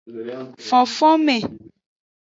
[0.67, 1.37] Fofonme.